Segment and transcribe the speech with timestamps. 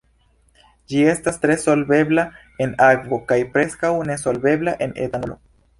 [0.93, 2.25] Ĝi estas tre solvebla
[2.67, 5.41] en akvo kaj preskaŭ nesolvebla en etanolo.